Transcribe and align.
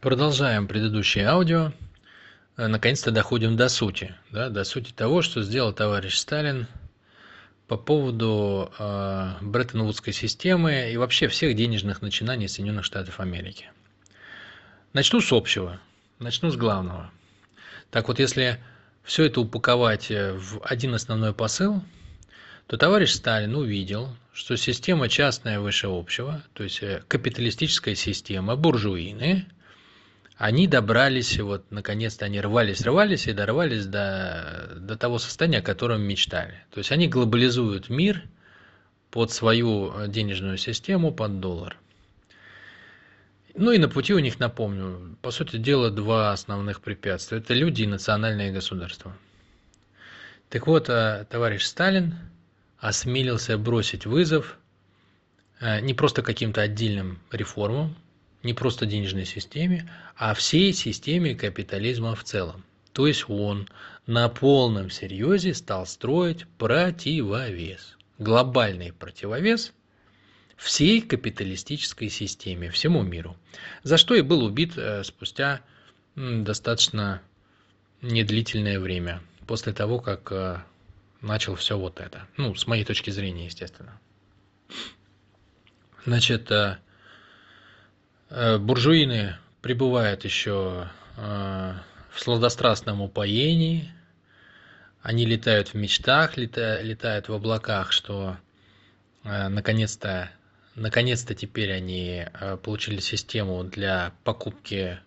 Продолжаем 0.00 0.66
предыдущее 0.66 1.26
аудио. 1.26 1.72
Э, 2.56 2.68
наконец-то 2.68 3.10
доходим 3.10 3.58
до 3.58 3.68
сути, 3.68 4.14
да, 4.30 4.48
до 4.48 4.64
сути 4.64 4.92
того, 4.92 5.20
что 5.20 5.42
сделал 5.42 5.74
товарищ 5.74 6.16
Сталин 6.16 6.68
по 7.68 7.76
поводу 7.76 8.72
э, 8.78 9.32
Бреттон-Вудской 9.42 10.14
системы 10.14 10.90
и 10.90 10.96
вообще 10.96 11.28
всех 11.28 11.54
денежных 11.54 12.00
начинаний 12.00 12.48
Соединенных 12.48 12.86
Штатов 12.86 13.20
Америки. 13.20 13.70
Начну 14.94 15.20
с 15.20 15.32
общего, 15.32 15.78
начну 16.18 16.50
с 16.50 16.56
главного. 16.56 17.10
Так 17.90 18.08
вот, 18.08 18.20
если 18.20 18.58
все 19.02 19.26
это 19.26 19.42
упаковать 19.42 20.10
э, 20.10 20.32
в 20.32 20.62
один 20.62 20.94
основной 20.94 21.34
посыл, 21.34 21.82
то 22.68 22.78
товарищ 22.78 23.12
Сталин 23.12 23.54
увидел, 23.54 24.16
что 24.32 24.56
система 24.56 25.10
частная 25.10 25.60
выше 25.60 25.88
общего, 25.88 26.42
то 26.54 26.64
есть 26.64 26.82
э, 26.82 27.02
капиталистическая 27.06 27.94
система, 27.94 28.56
буржуины– 28.56 29.44
они 30.40 30.66
добрались, 30.66 31.38
вот 31.38 31.70
наконец-то 31.70 32.24
они 32.24 32.40
рвались, 32.40 32.80
рвались 32.80 33.26
и 33.26 33.34
дорвались 33.34 33.84
до, 33.84 34.72
до 34.74 34.96
того 34.96 35.18
состояния, 35.18 35.58
о 35.58 35.62
котором 35.62 36.00
мечтали. 36.00 36.64
То 36.70 36.78
есть 36.78 36.90
они 36.92 37.08
глобализуют 37.08 37.90
мир 37.90 38.22
под 39.10 39.30
свою 39.32 40.06
денежную 40.06 40.56
систему, 40.56 41.12
под 41.12 41.40
доллар. 41.40 41.76
Ну 43.54 43.72
и 43.72 43.76
на 43.76 43.90
пути 43.90 44.14
у 44.14 44.18
них, 44.18 44.40
напомню, 44.40 45.14
по 45.20 45.30
сути 45.30 45.58
дела, 45.58 45.90
два 45.90 46.32
основных 46.32 46.80
препятствия. 46.80 47.36
Это 47.36 47.52
люди 47.52 47.82
и 47.82 47.86
национальное 47.86 48.50
государство. 48.50 49.14
Так 50.48 50.66
вот, 50.66 50.88
а, 50.88 51.26
товарищ 51.26 51.64
Сталин 51.64 52.14
осмелился 52.78 53.58
бросить 53.58 54.06
вызов 54.06 54.56
а, 55.60 55.82
не 55.82 55.92
просто 55.92 56.22
каким-то 56.22 56.62
отдельным 56.62 57.18
реформам, 57.30 57.94
не 58.42 58.54
просто 58.54 58.86
денежной 58.86 59.26
системе, 59.26 59.90
а 60.16 60.34
всей 60.34 60.72
системе 60.72 61.34
капитализма 61.34 62.14
в 62.14 62.24
целом. 62.24 62.64
То 62.92 63.06
есть 63.06 63.26
он 63.28 63.68
на 64.06 64.28
полном 64.28 64.90
серьезе 64.90 65.54
стал 65.54 65.86
строить 65.86 66.46
противовес, 66.58 67.96
глобальный 68.18 68.92
противовес 68.92 69.72
всей 70.56 71.00
капиталистической 71.00 72.08
системе, 72.08 72.70
всему 72.70 73.02
миру, 73.02 73.36
за 73.82 73.96
что 73.96 74.14
и 74.14 74.20
был 74.20 74.44
убит 74.44 74.76
э, 74.76 75.04
спустя 75.04 75.60
достаточно 76.16 77.22
недлительное 78.02 78.78
время, 78.78 79.22
после 79.46 79.72
того, 79.72 80.00
как 80.00 80.30
э, 80.32 80.58
начал 81.22 81.54
все 81.54 81.78
вот 81.78 82.00
это. 82.00 82.26
Ну, 82.36 82.54
с 82.54 82.66
моей 82.66 82.84
точки 82.84 83.10
зрения, 83.10 83.46
естественно. 83.46 83.98
Значит, 86.04 86.50
э, 86.50 86.78
буржуины 88.30 89.36
пребывают 89.60 90.24
еще 90.24 90.88
э, 91.16 91.74
в 92.12 92.20
сладострастном 92.20 93.02
упоении, 93.02 93.90
они 95.02 95.26
летают 95.26 95.68
в 95.68 95.74
мечтах, 95.74 96.36
летают 96.36 97.28
в 97.28 97.32
облаках, 97.34 97.90
что 97.90 98.36
э, 99.24 99.48
наконец-то 99.48 100.30
наконец-то 100.76 101.34
теперь 101.34 101.72
они 101.72 102.26
получили 102.62 103.00
систему 103.00 103.64
для 103.64 104.12
покупки, 104.22 105.00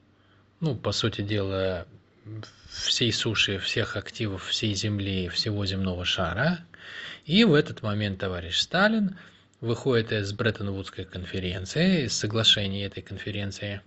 ну, 0.59 0.75
по 0.75 0.91
сути 0.91 1.21
дела, 1.21 1.87
всей 2.69 3.13
суши, 3.13 3.57
всех 3.57 3.95
активов 3.95 4.45
всей 4.47 4.75
Земли, 4.75 5.29
всего 5.29 5.65
земного 5.65 6.03
шара. 6.03 6.59
И 7.25 7.45
в 7.45 7.53
этот 7.53 7.81
момент 7.81 8.19
товарищ 8.19 8.59
Сталин– 8.59 9.17
выходит 9.63 10.11
из 10.11 10.33
Бреттон-Вудской 10.33 11.05
конференции, 11.05 12.03
из 12.03 12.17
соглашения 12.17 12.85
этой 12.85 13.01
конференции, 13.01 13.81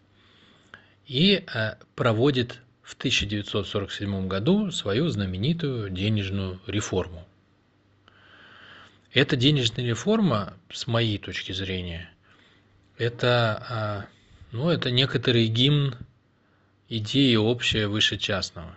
и 1.07 1.45
э, 1.55 1.75
проводит 1.95 2.63
в 2.83 2.95
1947 2.95 4.27
году 4.27 4.71
свою 4.71 5.09
знаменитую 5.09 5.91
денежную 5.91 6.63
реформу. 6.67 7.27
Эта 9.13 9.37
денежная 9.37 9.85
реформа, 9.85 10.55
с 10.73 10.87
моей 10.87 11.19
точки 11.19 11.53
зрения, 11.53 12.09
это, 12.97 14.07
э, 14.09 14.57
ну, 14.57 14.71
это 14.71 14.91
некоторый 14.91 15.47
гимн 15.47 15.95
идеи 16.89 17.37
общее 17.37 17.87
выше 17.87 18.17
частного. 18.17 18.75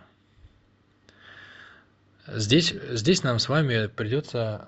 Здесь, 2.27 2.73
здесь 2.89 3.23
нам 3.23 3.39
с 3.39 3.47
вами 3.47 3.87
придется 3.87 4.67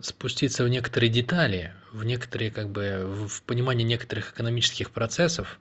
спуститься 0.00 0.64
в 0.64 0.68
некоторые 0.68 1.10
детали, 1.10 1.72
в 1.92 2.04
некоторые, 2.04 2.50
как 2.50 2.70
бы, 2.70 3.26
в 3.28 3.42
понимание 3.42 3.84
некоторых 3.84 4.32
экономических 4.32 4.90
процессов. 4.90 5.60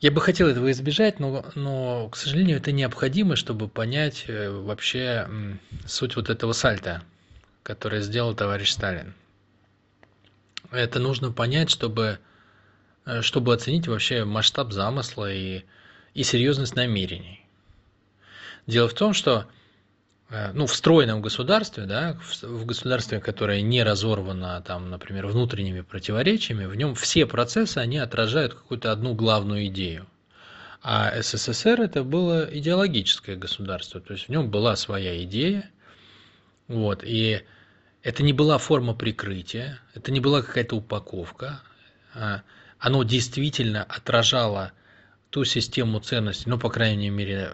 Я 0.00 0.12
бы 0.12 0.20
хотел 0.20 0.46
этого 0.46 0.70
избежать, 0.70 1.18
но, 1.18 1.44
но, 1.54 2.08
к 2.08 2.16
сожалению, 2.16 2.58
это 2.58 2.70
необходимо, 2.70 3.34
чтобы 3.34 3.68
понять 3.68 4.24
э, 4.28 4.48
вообще 4.48 5.28
суть 5.86 6.14
вот 6.14 6.30
этого 6.30 6.52
сальта, 6.52 7.02
который 7.64 8.00
сделал 8.00 8.34
товарищ 8.34 8.70
Сталин. 8.70 9.14
Это 10.70 11.00
нужно 11.00 11.32
понять, 11.32 11.68
чтобы, 11.70 12.20
э, 13.06 13.22
чтобы 13.22 13.52
оценить 13.52 13.88
вообще 13.88 14.24
масштаб 14.24 14.72
замысла 14.72 15.32
и, 15.32 15.64
и 16.14 16.22
серьезность 16.22 16.76
намерений. 16.76 17.44
Дело 18.68 18.88
в 18.88 18.94
том, 18.94 19.14
что 19.14 19.46
ну, 20.30 20.66
в 20.66 21.20
государстве, 21.20 21.84
да, 21.84 22.18
в 22.42 22.66
государстве, 22.66 23.18
которое 23.18 23.62
не 23.62 23.82
разорвано, 23.82 24.62
там, 24.62 24.90
например, 24.90 25.26
внутренними 25.26 25.80
противоречиями, 25.80 26.66
в 26.66 26.74
нем 26.74 26.94
все 26.94 27.24
процессы, 27.24 27.78
они 27.78 27.98
отражают 27.98 28.54
какую-то 28.54 28.92
одну 28.92 29.14
главную 29.14 29.66
идею. 29.68 30.06
А 30.82 31.20
СССР 31.20 31.80
это 31.80 32.04
было 32.04 32.44
идеологическое 32.44 33.36
государство, 33.36 34.00
то 34.00 34.12
есть 34.12 34.26
в 34.26 34.28
нем 34.28 34.50
была 34.50 34.76
своя 34.76 35.22
идея, 35.24 35.70
вот, 36.68 37.02
и 37.04 37.42
это 38.02 38.22
не 38.22 38.32
была 38.32 38.58
форма 38.58 38.94
прикрытия, 38.94 39.80
это 39.94 40.12
не 40.12 40.20
была 40.20 40.42
какая-то 40.42 40.76
упаковка, 40.76 41.62
а 42.14 42.42
оно 42.78 43.02
действительно 43.02 43.82
отражало 43.82 44.72
ту 45.30 45.44
систему 45.44 46.00
ценностей, 46.00 46.48
ну, 46.48 46.58
по 46.58 46.70
крайней 46.70 47.10
мере, 47.10 47.50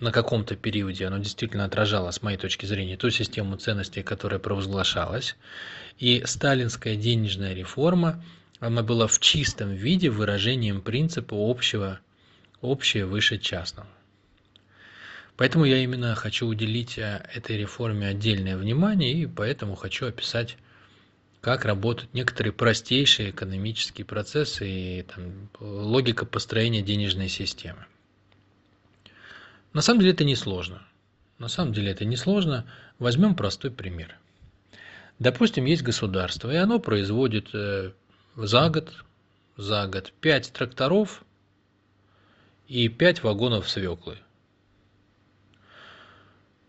на 0.00 0.12
каком-то 0.12 0.56
периоде 0.56 1.06
оно 1.06 1.18
действительно 1.18 1.64
отражало, 1.64 2.10
с 2.10 2.22
моей 2.22 2.36
точки 2.36 2.66
зрения, 2.66 2.96
ту 2.96 3.10
систему 3.10 3.56
ценностей, 3.56 4.02
которая 4.02 4.40
провозглашалась. 4.40 5.36
И 5.98 6.22
сталинская 6.26 6.96
денежная 6.96 7.54
реформа, 7.54 8.22
она 8.58 8.82
была 8.82 9.06
в 9.06 9.20
чистом 9.20 9.72
виде 9.72 10.10
выражением 10.10 10.80
принципа 10.80 11.34
общего, 11.34 12.00
общее 12.60 13.06
выше 13.06 13.38
частного. 13.38 13.88
Поэтому 15.36 15.64
я 15.64 15.78
именно 15.78 16.14
хочу 16.14 16.46
уделить 16.46 16.96
э, 16.96 17.26
этой 17.34 17.56
реформе 17.58 18.06
отдельное 18.06 18.56
внимание 18.56 19.12
и 19.12 19.26
поэтому 19.26 19.74
хочу 19.74 20.06
описать, 20.06 20.56
как 21.40 21.64
работают 21.64 22.14
некоторые 22.14 22.52
простейшие 22.52 23.30
экономические 23.30 24.04
процессы 24.04 24.68
и 24.68 25.02
там, 25.02 25.50
логика 25.58 26.24
построения 26.24 26.82
денежной 26.82 27.28
системы. 27.28 27.84
На 29.74 29.82
самом 29.82 30.00
деле 30.00 30.12
это 30.12 30.24
не 30.24 30.36
сложно. 30.36 30.82
На 31.38 31.48
самом 31.48 31.72
деле 31.72 31.90
это 31.90 32.04
не 32.04 32.16
сложно. 32.16 32.64
Возьмем 33.00 33.34
простой 33.34 33.72
пример. 33.72 34.16
Допустим, 35.18 35.64
есть 35.64 35.82
государство, 35.82 36.50
и 36.50 36.56
оно 36.56 36.78
производит 36.78 37.50
э, 37.52 37.90
за 38.36 38.70
год, 38.70 38.92
за 39.56 39.86
год 39.88 40.12
5 40.20 40.52
тракторов 40.52 41.24
и 42.68 42.88
5 42.88 43.24
вагонов 43.24 43.68
свеклы. 43.68 44.18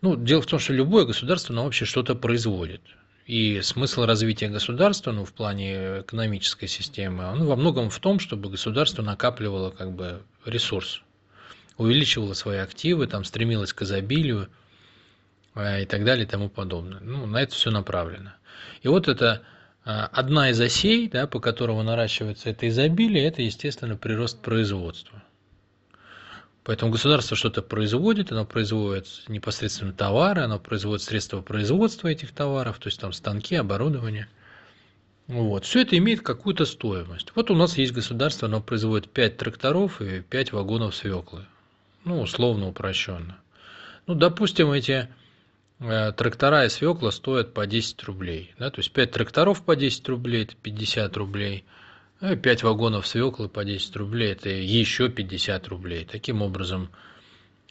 Ну, 0.02 0.16
дело 0.16 0.42
в 0.42 0.46
том, 0.46 0.58
что 0.58 0.72
любое 0.72 1.06
государство, 1.06 1.52
оно 1.52 1.64
вообще 1.64 1.84
что-то 1.84 2.16
производит. 2.16 2.82
И 3.26 3.60
смысл 3.62 4.04
развития 4.04 4.48
государства, 4.48 5.12
ну, 5.12 5.24
в 5.24 5.32
плане 5.32 6.00
экономической 6.00 6.66
системы, 6.66 7.30
он 7.30 7.44
во 7.44 7.56
многом 7.56 7.90
в 7.90 7.98
том, 8.00 8.18
чтобы 8.18 8.50
государство 8.50 9.02
накапливало 9.02 9.70
как 9.70 9.92
бы 9.92 10.22
ресурс 10.44 11.02
увеличивала 11.78 12.34
свои 12.34 12.58
активы, 12.58 13.06
там 13.06 13.24
стремилась 13.24 13.72
к 13.72 13.82
изобилию 13.82 14.48
э, 15.54 15.82
и 15.82 15.86
так 15.86 16.04
далее 16.04 16.24
и 16.24 16.28
тому 16.28 16.48
подобное. 16.48 17.00
Ну, 17.00 17.26
на 17.26 17.42
это 17.42 17.54
все 17.54 17.70
направлено. 17.70 18.32
И 18.82 18.88
вот 18.88 19.08
это 19.08 19.42
э, 19.84 19.90
одна 19.90 20.50
из 20.50 20.60
осей, 20.60 21.08
да, 21.08 21.26
по 21.26 21.40
которому 21.40 21.82
наращивается 21.82 22.50
это 22.50 22.68
изобилие, 22.68 23.26
это, 23.26 23.42
естественно, 23.42 23.96
прирост 23.96 24.40
производства. 24.40 25.22
Поэтому 26.64 26.90
государство 26.90 27.36
что-то 27.36 27.62
производит, 27.62 28.32
оно 28.32 28.44
производит 28.44 29.06
непосредственно 29.28 29.92
товары, 29.92 30.42
оно 30.42 30.58
производит 30.58 31.04
средства 31.04 31.40
производства 31.40 32.08
этих 32.08 32.32
товаров, 32.32 32.78
то 32.78 32.88
есть 32.88 32.98
там 32.98 33.12
станки, 33.12 33.54
оборудование. 33.54 34.28
Вот. 35.28 35.64
Все 35.64 35.82
это 35.82 35.96
имеет 35.96 36.22
какую-то 36.22 36.64
стоимость. 36.64 37.30
Вот 37.36 37.50
у 37.50 37.54
нас 37.54 37.78
есть 37.78 37.92
государство, 37.92 38.48
оно 38.48 38.60
производит 38.60 39.08
5 39.10 39.36
тракторов 39.36 40.00
и 40.00 40.22
5 40.22 40.52
вагонов 40.52 40.96
свеклы 40.96 41.46
ну, 42.06 42.22
условно 42.22 42.68
упрощенно. 42.68 43.36
Ну, 44.06 44.14
допустим, 44.14 44.70
эти 44.70 45.08
э, 45.80 46.12
трактора 46.12 46.64
и 46.64 46.68
свекла 46.68 47.10
стоят 47.10 47.52
по 47.52 47.66
10 47.66 48.02
рублей. 48.04 48.54
Да? 48.58 48.70
То 48.70 48.78
есть 48.78 48.92
5 48.92 49.10
тракторов 49.10 49.64
по 49.64 49.74
10 49.74 50.08
рублей, 50.08 50.44
это 50.44 50.54
50 50.56 51.16
рублей. 51.16 51.64
5 52.20 52.62
вагонов 52.62 53.06
свеклы 53.06 53.48
по 53.48 53.64
10 53.64 53.94
рублей– 53.96 54.32
это 54.32 54.48
еще 54.48 55.08
50 55.10 55.68
рублей. 55.68 56.04
Таким 56.10 56.42
образом, 56.42 56.90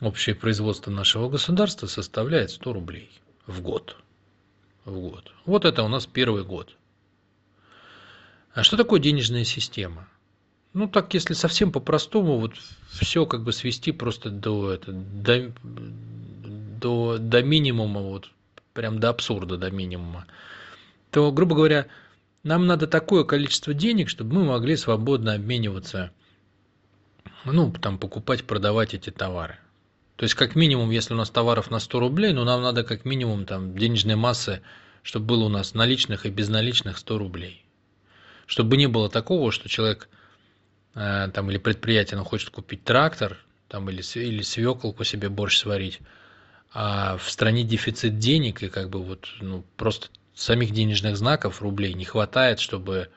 общее 0.01 0.35
производство 0.35 0.91
нашего 0.91 1.29
государства 1.29 1.87
составляет 1.87 2.51
100 2.51 2.73
рублей 2.73 3.09
в 3.47 3.61
год. 3.61 3.95
В 4.83 4.99
год. 4.99 5.31
Вот 5.45 5.63
это 5.63 5.81
у 5.81 5.87
нас 5.87 6.05
первый 6.05 6.43
год. 6.43 6.75
А 8.53 8.63
что 8.63 8.75
такое 8.77 8.99
денежная 8.99 9.45
система? 9.45 10.07
Ну, 10.75 10.89
так, 10.89 11.13
если 11.13 11.33
совсем 11.35 11.71
по-простому, 11.71 12.37
вот 12.37 12.55
все 12.91 13.25
как 13.25 13.43
бы 13.43 13.53
свести 13.53 13.93
просто 13.93 14.29
до, 14.29 14.73
это, 14.73 14.91
до, 14.91 15.53
до, 15.63 17.17
до 17.17 17.43
минимума, 17.43 18.01
вот 18.01 18.29
прям 18.73 18.99
до 18.99 19.07
абсурда, 19.07 19.55
до 19.55 19.71
минимума, 19.71 20.25
то, 21.11 21.31
грубо 21.31 21.55
говоря, 21.55 21.87
нам 22.43 22.67
надо 22.67 22.87
такое 22.87 23.23
количество 23.23 23.73
денег, 23.73 24.09
чтобы 24.09 24.35
мы 24.35 24.43
могли 24.43 24.75
свободно 24.75 25.35
обмениваться, 25.35 26.11
ну, 27.45 27.71
там, 27.71 27.97
покупать, 27.97 28.43
продавать 28.43 28.93
эти 28.93 29.11
товары. 29.11 29.57
То 30.17 30.23
есть, 30.23 30.35
как 30.35 30.55
минимум, 30.55 30.91
если 30.91 31.13
у 31.13 31.17
нас 31.17 31.29
товаров 31.29 31.71
на 31.71 31.79
100 31.79 31.99
рублей, 32.01 32.33
ну, 32.33 32.43
нам 32.43 32.61
надо 32.61 32.83
как 32.83 33.05
минимум 33.05 33.45
там 33.45 33.77
денежной 33.77 34.17
массы, 34.17 34.61
чтобы 35.03 35.25
было 35.25 35.45
у 35.45 35.49
нас 35.49 35.73
наличных 35.73 36.25
и 36.25 36.29
безналичных 36.29 36.97
100 36.97 37.17
рублей. 37.17 37.63
Чтобы 38.45 38.75
не 38.75 38.87
было 38.87 39.09
такого, 39.09 39.53
что 39.53 39.69
человек 39.69 40.09
там 40.95 41.51
или 41.51 41.57
предприятие, 41.57 42.15
оно 42.15 42.23
хочет 42.23 42.49
купить 42.49 42.83
трактор, 42.83 43.37
там, 43.67 43.89
или, 43.89 44.01
или 44.17 44.41
свеклку 44.41 45.03
себе 45.03 45.29
борщ 45.29 45.57
сварить, 45.59 45.99
а 46.73 47.17
в 47.17 47.29
стране 47.29 47.63
дефицит 47.63 48.17
денег, 48.17 48.63
и 48.63 48.69
как 48.69 48.89
бы 48.89 49.03
вот, 49.03 49.27
ну, 49.41 49.65
просто 49.77 50.07
самих 50.33 50.71
денежных 50.71 51.17
знаков 51.17 51.61
рублей 51.61 51.93
не 51.93 52.05
хватает, 52.05 52.59
чтобы, 52.59 53.09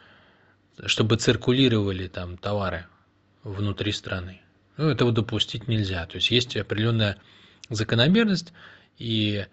чтобы 0.86 1.16
циркулировали 1.16 2.08
там 2.08 2.36
товары 2.36 2.86
внутри 3.42 3.92
страны. 3.92 4.40
Ну, 4.76 4.88
этого 4.88 5.12
допустить 5.12 5.68
нельзя. 5.68 6.06
То 6.06 6.16
есть 6.16 6.30
есть 6.30 6.56
определенная 6.56 7.16
закономерность, 7.68 8.52
и 8.98 9.46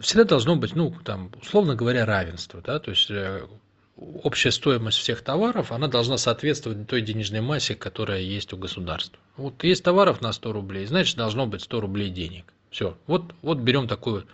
всегда 0.00 0.24
должно 0.24 0.56
быть, 0.56 0.74
ну, 0.74 0.94
там, 1.04 1.32
условно 1.40 1.74
говоря, 1.74 2.04
равенство. 2.04 2.60
Да? 2.60 2.78
То 2.80 2.90
есть 2.90 3.10
э, 3.10 3.46
общая 3.96 4.50
стоимость 4.50 4.98
всех 4.98 5.22
товаров, 5.22 5.72
она 5.72 5.88
должна 5.88 6.16
соответствовать 6.16 6.86
той 6.88 7.02
денежной 7.02 7.40
массе, 7.40 7.74
которая 7.74 8.20
есть 8.20 8.52
у 8.52 8.56
государства. 8.56 9.18
Вот 9.36 9.62
есть 9.64 9.84
товаров 9.84 10.20
на 10.20 10.32
100 10.32 10.52
рублей, 10.52 10.86
значит, 10.86 11.16
должно 11.16 11.46
быть 11.46 11.62
100 11.62 11.80
рублей 11.80 12.10
денег. 12.10 12.52
Все. 12.70 12.96
Вот, 13.06 13.34
вот 13.42 13.58
берем 13.58 13.86
такой 13.86 14.24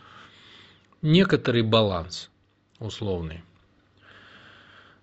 некоторый 1.02 1.62
баланс 1.62 2.30
условный. 2.78 3.42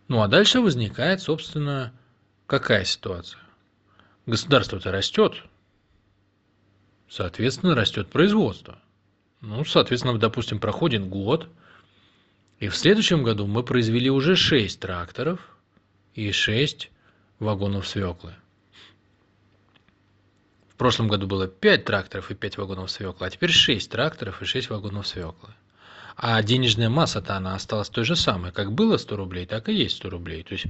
Ну 0.07 0.21
а 0.21 0.27
дальше 0.27 0.61
возникает, 0.61 1.21
собственно, 1.21 1.93
какая 2.47 2.85
ситуация? 2.85 3.41
Государство-то 4.25 4.91
растет, 4.91 5.43
соответственно, 7.07 7.75
растет 7.75 8.09
производство. 8.09 8.79
Ну, 9.41 9.63
соответственно, 9.65 10.17
допустим, 10.17 10.59
проходит 10.59 11.07
год, 11.07 11.47
и 12.59 12.69
в 12.69 12.75
следующем 12.75 13.23
году 13.23 13.45
мы 13.45 13.63
произвели 13.63 14.09
уже 14.09 14.35
6 14.35 14.79
тракторов 14.79 15.39
и 16.15 16.31
6 16.31 16.89
вагонов 17.39 17.87
свеклы. 17.87 18.33
В 20.67 20.75
прошлом 20.75 21.07
году 21.07 21.27
было 21.27 21.47
5 21.47 21.85
тракторов 21.85 22.31
и 22.31 22.35
5 22.35 22.57
вагонов 22.57 22.89
свеклы, 22.89 23.27
а 23.27 23.29
теперь 23.29 23.51
6 23.51 23.89
тракторов 23.89 24.41
и 24.41 24.45
6 24.45 24.69
вагонов 24.69 25.07
свеклы. 25.07 25.49
А 26.15 26.41
денежная 26.41 26.89
масса-то 26.89 27.35
она 27.35 27.53
осталась 27.53 27.89
той 27.89 28.03
же 28.03 28.15
самой. 28.15 28.51
Как 28.51 28.71
было 28.71 28.97
100 28.97 29.15
рублей, 29.15 29.45
так 29.45 29.69
и 29.69 29.73
есть 29.73 29.97
100 29.97 30.09
рублей. 30.09 30.43
То 30.43 30.53
есть, 30.53 30.65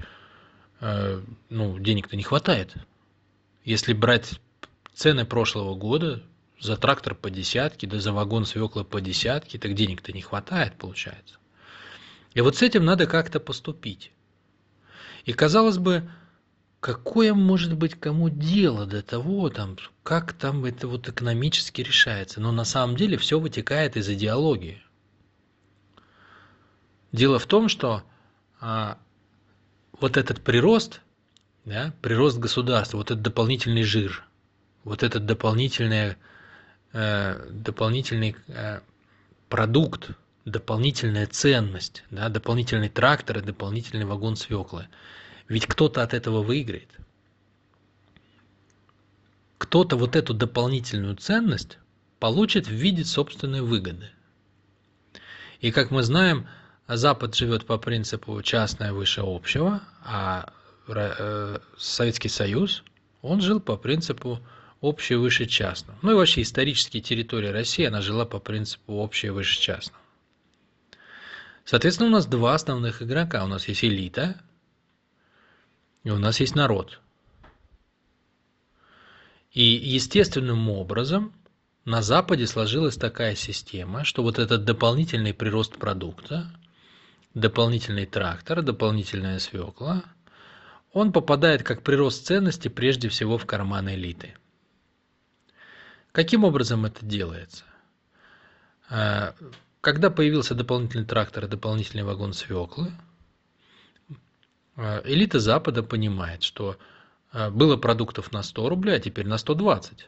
э, 0.81 1.21
ну, 1.49 1.79
денег-то 1.79 2.17
не 2.17 2.23
хватает. 2.23 2.73
Если 3.63 3.93
брать 3.93 4.41
цены 4.93 5.25
прошлого 5.25 5.73
года, 5.75 6.21
за 6.59 6.75
трактор 6.75 7.15
по 7.15 7.29
десятке, 7.29 7.87
да 7.87 7.99
за 7.99 8.11
вагон 8.11 8.45
свеклы 8.45 8.83
по 8.83 8.99
десятке, 8.99 9.57
так 9.57 9.73
денег-то 9.73 10.11
не 10.11 10.21
хватает, 10.21 10.73
получается. 10.77 11.37
И 12.33 12.41
вот 12.41 12.55
с 12.57 12.61
этим 12.61 12.85
надо 12.85 13.07
как-то 13.07 13.39
поступить. 13.39 14.11
И 15.25 15.33
казалось 15.33 15.77
бы, 15.77 16.09
какое 16.79 17.33
может 17.33 17.75
быть 17.75 17.95
кому 17.95 18.29
дело 18.29 18.85
до 18.85 19.01
того, 19.01 19.49
там, 19.49 19.77
как 20.03 20.33
там 20.33 20.65
это 20.65 20.87
вот 20.87 21.09
экономически 21.09 21.81
решается. 21.81 22.39
Но 22.39 22.51
на 22.51 22.63
самом 22.63 22.95
деле 22.95 23.17
все 23.17 23.39
вытекает 23.39 23.97
из 23.97 24.09
идеологии. 24.09 24.81
Дело 27.11 27.39
в 27.39 27.45
том, 27.45 27.69
что 27.69 28.03
а, 28.59 28.97
вот 29.99 30.17
этот 30.17 30.41
прирост, 30.41 31.01
да, 31.65 31.93
прирост 32.01 32.37
государства, 32.37 32.97
вот 32.97 33.11
этот 33.11 33.21
дополнительный 33.21 33.83
жир, 33.83 34.23
вот 34.83 35.03
этот 35.03 35.25
дополнительный, 35.25 36.15
э, 36.93 37.49
дополнительный 37.49 38.35
э, 38.47 38.79
продукт, 39.49 40.11
дополнительная 40.47 41.27
ценность, 41.27 42.03
да, 42.09 42.29
дополнительный 42.29 42.87
трактор 42.87 43.39
и 43.39 43.41
дополнительный 43.41 44.05
вагон 44.05 44.37
свеклы. 44.37 44.87
Ведь 45.49 45.65
кто-то 45.65 46.01
от 46.01 46.13
этого 46.13 46.41
выиграет. 46.41 46.89
Кто-то 49.57 49.97
вот 49.97 50.15
эту 50.15 50.33
дополнительную 50.33 51.15
ценность 51.17 51.79
получит 52.19 52.67
в 52.67 52.71
виде 52.71 53.03
собственной 53.03 53.61
выгоды. 53.61 54.09
И 55.59 55.71
как 55.71 55.91
мы 55.91 56.03
знаем, 56.03 56.47
Запад 56.87 57.35
живет 57.35 57.65
по 57.65 57.77
принципу 57.77 58.41
частное 58.41 58.93
выше 58.93 59.21
общего, 59.25 59.81
а 60.05 60.53
э, 60.87 61.59
Советский 61.77 62.29
Союз, 62.29 62.83
он 63.21 63.41
жил 63.41 63.59
по 63.59 63.75
принципу 63.75 64.39
общее 64.79 65.17
выше 65.17 65.45
частного. 65.45 65.99
Ну 66.01 66.11
и 66.11 66.13
вообще 66.13 66.43
исторически 66.43 67.01
территория 67.01 67.51
России, 67.51 67.83
она 67.83 68.01
жила 68.01 68.25
по 68.25 68.39
принципу 68.39 68.93
общее 68.93 69.33
выше 69.33 69.59
частного. 69.59 70.06
Соответственно, 71.67 72.07
у 72.07 72.13
нас 72.13 72.25
два 72.25 72.55
основных 72.55 73.01
игрока. 73.01 73.43
У 73.43 73.47
нас 73.47 73.67
есть 73.67 73.83
элита, 73.83 74.39
и 76.05 76.09
у 76.09 76.17
нас 76.17 76.39
есть 76.39 76.55
народ. 76.55 77.01
И 79.51 79.63
естественным 79.63 80.69
образом 80.69 81.33
на 81.83 82.01
Западе 82.01 82.47
сложилась 82.47 82.95
такая 82.95 83.35
система, 83.35 84.05
что 84.05 84.23
вот 84.23 84.39
этот 84.39 84.63
дополнительный 84.63 85.33
прирост 85.33 85.77
продукта– 85.77 86.49
дополнительный 87.33 88.05
трактор, 88.05 88.61
дополнительная 88.61 89.39
свекла, 89.39 90.05
он 90.93 91.11
попадает 91.11 91.63
как 91.63 91.83
прирост 91.83 92.25
ценности 92.25 92.69
прежде 92.69 93.09
всего 93.09 93.37
в 93.37 93.45
карман 93.45 93.89
элиты. 93.89 94.35
Каким 96.13 96.45
образом 96.45 96.85
это 96.85 97.05
делается? 97.05 97.65
Когда 99.81 100.09
появился 100.09 100.55
дополнительный 100.55 101.05
трактор 101.05 101.45
и 101.45 101.47
дополнительный 101.47 102.03
вагон 102.03 102.33
свеклы, 102.33 102.91
а, 104.75 105.01
элита 105.05 105.39
Запада 105.39 105.83
понимает, 105.83 106.43
что 106.43 106.77
а, 107.31 107.49
было 107.49 107.77
продуктов 107.77 108.31
на 108.31 108.43
100 108.43 108.69
рублей, 108.69 108.95
а 108.95 108.99
теперь 108.99 109.27
на 109.27 109.37
120. 109.37 110.07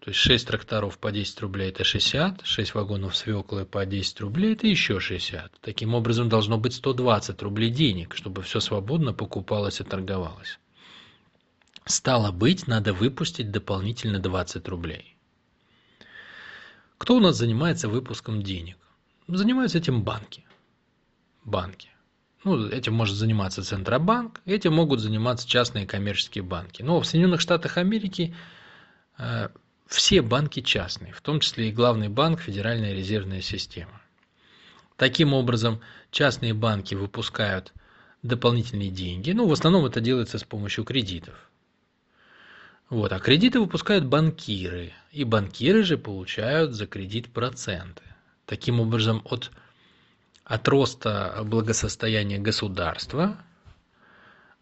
То 0.00 0.10
есть 0.10 0.20
6 0.20 0.46
тракторов 0.46 0.98
по 0.98 1.10
10 1.10 1.40
рублей 1.40 1.70
это 1.70 1.84
60, 1.84 2.46
6 2.46 2.74
вагонов 2.74 3.16
свеклы 3.16 3.64
по 3.64 3.84
10 3.84 4.20
рублей 4.20 4.52
это 4.54 4.66
еще 4.66 5.00
60. 5.00 5.52
Таким 5.60 5.94
образом 5.94 6.28
должно 6.28 6.58
быть 6.58 6.74
120 6.74 7.42
рублей 7.42 7.70
денег, 7.70 8.14
чтобы 8.14 8.42
все 8.42 8.60
свободно 8.60 9.12
покупалось 9.12 9.80
и 9.80 9.84
торговалось. 9.84 10.60
Стало 11.84 12.30
быть, 12.30 12.66
надо 12.66 12.92
выпустить 12.92 13.50
дополнительно 13.50 14.18
20 14.18 14.68
рублей. 14.68 15.16
Кто 16.98 17.16
у 17.16 17.20
нас 17.20 17.36
занимается 17.36 17.88
выпуском 17.88 18.42
денег? 18.42 18.76
Занимаются 19.28 19.78
этим 19.78 20.02
банки. 20.02 20.44
Банки. 21.44 21.90
Ну, 22.44 22.66
этим 22.68 22.94
может 22.94 23.14
заниматься 23.14 23.62
Центробанк, 23.62 24.40
этим 24.46 24.72
могут 24.72 25.00
заниматься 25.00 25.46
частные 25.46 25.86
коммерческие 25.86 26.42
банки. 26.42 26.82
Но 26.82 26.98
в 27.00 27.06
Соединенных 27.06 27.40
Штатах 27.40 27.76
Америки 27.76 28.34
э, 29.18 29.48
все 29.86 30.22
банки 30.22 30.60
частные, 30.60 31.12
в 31.12 31.20
том 31.20 31.40
числе 31.40 31.68
и 31.68 31.72
главный 31.72 32.08
банк 32.08 32.40
Федеральная 32.40 32.94
резервная 32.94 33.42
система. 33.42 34.00
Таким 34.96 35.34
образом, 35.34 35.80
частные 36.10 36.54
банки 36.54 36.94
выпускают 36.94 37.74
дополнительные 38.22 38.90
деньги. 38.90 39.32
Ну, 39.32 39.46
в 39.46 39.52
основном 39.52 39.84
это 39.84 40.00
делается 40.00 40.38
с 40.38 40.44
помощью 40.44 40.84
кредитов. 40.84 41.50
Вот, 42.88 43.12
а 43.12 43.20
кредиты 43.20 43.60
выпускают 43.60 44.06
банкиры, 44.06 44.92
и 45.12 45.24
банкиры 45.24 45.82
же 45.82 45.98
получают 45.98 46.72
за 46.72 46.86
кредит 46.86 47.30
проценты. 47.30 48.02
Таким 48.48 48.80
образом, 48.80 49.22
от, 49.24 49.52
от 50.42 50.66
роста 50.66 51.42
благосостояния 51.44 52.38
государства 52.38 53.36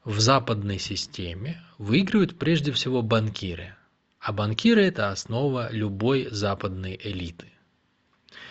в 0.04 0.20
западной 0.20 0.78
системе 0.78 1.62
выигрывают 1.78 2.38
прежде 2.38 2.72
всего 2.72 3.00
банкиры– 3.00 3.74
а 4.26 4.32
банкиры– 4.32 4.82
это 4.86 5.10
основа 5.10 5.70
любой 5.70 6.26
западной 6.32 6.98
элиты. 7.00 7.46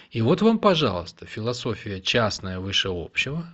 И 0.09 0.21
вот 0.21 0.41
вам, 0.41 0.57
пожалуйста, 0.57 1.25
философия 1.25 1.99
частная 1.99 2.61
выше 2.61 2.87
общего, 2.87 3.45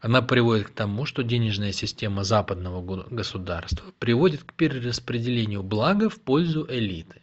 Она 0.00 0.20
приводит 0.20 0.66
к 0.66 0.72
тому, 0.72 1.06
что 1.06 1.22
денежная 1.22 1.72
система 1.72 2.24
западного 2.24 3.06
государства 3.08 3.86
приводит 3.98 4.44
к 4.44 4.52
перераспределению 4.52 5.62
блага 5.62 6.10
в 6.10 6.20
пользу 6.20 6.66
элиты. 6.68 7.22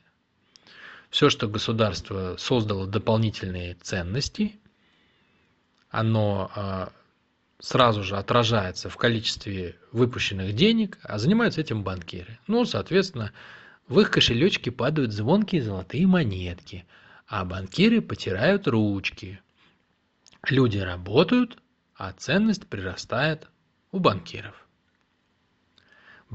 Все, 1.15 1.29
что 1.29 1.47
государство 1.47 2.35
создало 2.37 2.87
дополнительные 2.87 3.75
ценности, 3.75 4.59
оно 5.89 6.51
а, 6.53 6.91
сразу 7.57 8.03
же 8.03 8.17
отражается 8.17 8.89
в 8.89 8.97
количестве 8.97 9.77
выпущенных 9.93 10.53
денег, 10.55 10.99
а 11.03 11.17
занимаются 11.17 11.61
этим 11.61 11.85
банкиры. 11.85 12.37
Ну, 12.47 12.65
соответственно, 12.65 13.31
в 13.87 13.97
их 14.01 14.11
кошелечке 14.11 14.71
падают 14.71 15.13
звонкие 15.13 15.61
золотые 15.61 16.05
монетки, 16.05 16.85
а 17.27 17.45
банкиры 17.45 18.01
потирают 18.01 18.67
ручки. 18.67 19.39
Люди 20.49 20.79
работают, 20.79 21.57
а 21.95 22.11
ценность 22.11 22.67
прирастает 22.67 23.47
у 23.93 23.99
банкиров. 23.99 24.64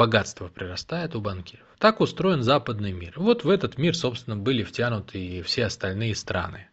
Богатство 0.00 0.48
прирастает 0.48 1.14
у 1.14 1.20
банкиров. 1.20 1.66
Так 1.78 2.00
устроен 2.00 2.42
западный 2.42 2.90
мир. 2.90 3.12
Вот 3.16 3.44
в 3.44 3.50
этот 3.50 3.76
мир, 3.76 3.94
собственно, 3.94 4.34
были 4.34 4.62
втянуты 4.62 5.18
и 5.18 5.42
все 5.42 5.66
остальные 5.66 6.14
страны. 6.14 6.68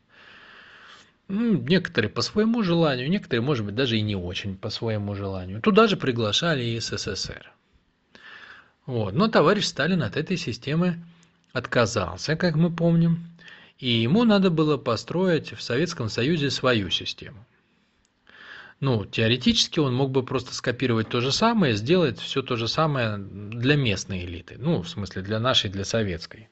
Некоторые 1.28 2.10
по 2.10 2.22
своему 2.22 2.64
желанию, 2.64 3.10
некоторые, 3.10 3.42
может 3.42 3.66
быть, 3.66 3.76
даже 3.76 3.98
и 3.98 4.02
не 4.02 4.16
очень 4.16 4.56
по 4.56 4.70
своему 4.70 5.14
желанию. 5.14 5.62
Туда 5.62 5.88
же 5.88 5.98
приглашали 5.98 6.64
и 6.64 6.80
СССР. 6.80 7.52
Вот. 8.86 9.14
Но 9.14 9.28
товарищ 9.28 9.66
Сталин 9.66 10.04
от 10.04 10.16
этой 10.16 10.38
системы 10.38 10.98
отказался, 11.52 12.38
как 12.38 12.56
мы 12.56 12.74
помним, 12.74 13.28
и 13.78 13.90
ему 13.90 14.24
надо 14.24 14.50
было 14.52 14.78
построить 14.78 15.52
в 15.52 15.62
Советском 15.62 16.08
Союзе 16.08 16.50
свою 16.50 16.90
систему. 16.90 17.46
Ну, 18.80 19.06
теоретически 19.06 19.80
он 19.80 19.96
мог 19.96 20.12
бы 20.12 20.24
просто 20.24 20.54
скопировать 20.54 21.10
то 21.10 21.20
же 21.20 21.32
самое, 21.32 21.76
сделать 21.76 22.20
все 22.20 22.44
то 22.44 22.56
же 22.56 22.68
самое 22.68 23.18
для 23.18 23.76
местной 23.76 24.26
элиты. 24.26 24.56
Ну, 24.60 24.84
в 24.84 24.90
смысле, 24.90 25.24
для 25.24 25.40
нашей, 25.40 25.72
для 25.72 25.84
советской. 25.84 26.50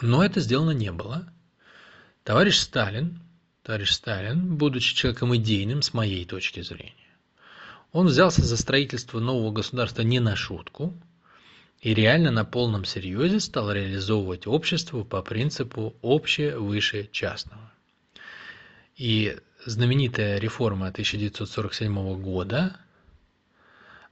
Но 0.00 0.24
это 0.24 0.40
сделано 0.40 0.72
не 0.72 0.90
было. 0.90 1.32
Товарищ 2.24 2.56
Сталин, 2.56 3.20
товарищ 3.62 3.90
Сталин, 3.90 4.56
будучи 4.56 4.94
человеком 4.94 5.36
идейным, 5.36 5.82
с 5.82 5.94
моей 5.94 6.24
точки 6.24 6.60
зрения, 6.60 6.94
он 7.92 8.08
взялся 8.08 8.42
за 8.42 8.56
строительство 8.56 9.20
нового 9.20 9.52
государства 9.52 10.02
не 10.02 10.18
на 10.18 10.34
шутку 10.34 10.92
и 11.80 11.94
реально 11.94 12.32
на 12.32 12.44
полном 12.44 12.84
серьезе 12.84 13.38
стал 13.38 13.70
реализовывать 13.70 14.48
общество 14.48 15.04
по 15.04 15.22
принципу 15.22 15.94
«общее 16.00 16.58
выше 16.58 17.08
частного». 17.12 17.73
И 18.96 19.36
знаменитая 19.66 20.38
реформа 20.38 20.88
1947 20.88 22.20
года, 22.20 22.76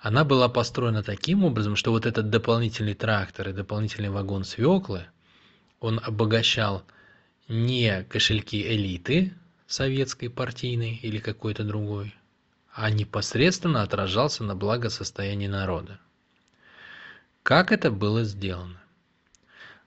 она 0.00 0.24
была 0.24 0.48
построена 0.48 1.04
таким 1.04 1.44
образом, 1.44 1.76
что 1.76 1.92
вот 1.92 2.06
этот 2.06 2.30
дополнительный 2.30 2.94
трактор 2.94 3.50
и 3.50 3.52
дополнительный 3.52 4.10
вагон 4.10 4.42
свеклы, 4.44 5.06
он 5.78 6.00
обогащал 6.02 6.84
не 7.46 8.02
кошельки 8.04 8.60
элиты 8.62 9.32
советской, 9.68 10.28
партийной 10.28 10.96
или 10.96 11.18
какой-то 11.18 11.62
другой, 11.62 12.14
а 12.72 12.90
непосредственно 12.90 13.82
отражался 13.82 14.42
на 14.42 14.56
благосостоянии 14.56 15.46
народа. 15.46 16.00
Как 17.44 17.70
это 17.70 17.90
было 17.90 18.24
сделано? 18.24 18.80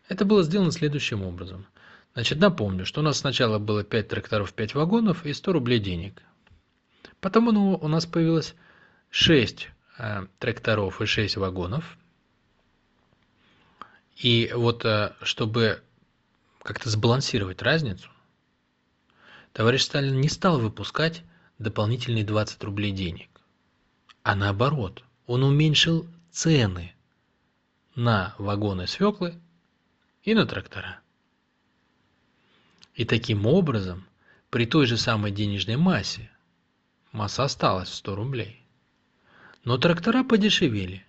Это 0.07 0.23
было 0.23 0.43
сделано 0.43 0.71
следующим 0.71 1.23
образом. 1.23 1.65
Значит, 2.15 2.39
напомню, 2.39 2.86
что 2.86 3.01
у 3.01 3.03
нас 3.03 3.19
сначала 3.19 3.60
было 3.60 3.84
5 3.84 4.07
тракторов, 4.07 4.53
5 4.53 4.74
вагонов 4.74 5.25
и 5.25 5.34
100 5.34 5.51
рублей 5.51 5.79
денег. 5.79 6.24
Потом 7.19 7.45
ну, 7.45 7.75
у 7.75 7.88
нас 7.89 8.05
появилось 8.05 8.55
6 9.10 9.69
э, 9.98 10.27
тракторов 10.39 11.01
и 11.01 11.05
6 11.05 11.36
вагонов. 11.36 11.98
И 14.15 14.50
вот 14.55 14.86
э, 14.86 15.13
чтобы 15.24 15.84
как-то 16.63 16.89
сбалансировать 16.89 17.62
разницу, 17.62 18.10
товарищ 19.51 19.84
Сталин 19.84 20.19
не 20.22 20.29
стал 20.29 20.57
выпускать 20.57 21.22
дополнительные 21.60 22.24
20 22.24 22.63
рублей 22.63 22.93
денег, 22.93 23.29
а 24.24 24.36
наоборот, 24.36 25.03
он 25.27 25.43
уменьшил 25.43 26.07
цены 26.31 26.95
на 27.93 28.36
вагоны 28.38 28.88
свеклы 28.88 29.36
и 30.24 30.34
на 30.34 30.45
трактора. 30.45 31.01
И 32.95 33.05
таким 33.05 33.45
образом, 33.45 34.05
при 34.49 34.65
той 34.65 34.87
же 34.87 34.97
самой 34.97 35.31
денежной 35.31 35.77
массе, 35.77 36.29
масса 37.11 37.43
осталась 37.43 37.89
в 37.89 37.95
100 37.95 38.15
рублей, 38.15 38.63
но 39.63 39.77
трактора 39.77 40.23
подешевели, 40.23 41.05